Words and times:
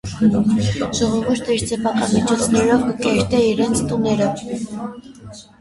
Ժողովուրդը 0.99 1.57
իր 1.57 1.65
սեփական 1.73 2.13
միջոցներով 2.15 2.87
կը 2.87 2.97
կերտէ 3.05 3.45
իրենց 3.53 3.85
տուները։ 3.93 4.31